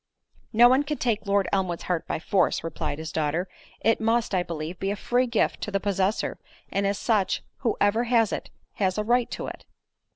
"No 0.51 0.67
one 0.67 0.81
can 0.81 0.97
take 0.97 1.27
Lord 1.27 1.47
Elmwood's 1.53 1.83
heart 1.83 2.07
by 2.07 2.17
force," 2.17 2.63
replied 2.63 2.97
his 2.97 3.11
daughter, 3.11 3.47
"it 3.81 4.01
must, 4.01 4.33
I 4.33 4.41
believe, 4.41 4.79
be 4.79 4.89
a 4.89 4.95
free 4.95 5.27
gift 5.27 5.61
to 5.61 5.69
the 5.69 5.79
possessor; 5.79 6.39
and 6.71 6.87
as 6.87 6.97
such, 6.97 7.43
whoever 7.57 8.05
has 8.05 8.33
it, 8.33 8.49
has 8.77 8.97
a 8.97 9.03
right 9.03 9.29
to 9.29 9.45
it." 9.45 9.63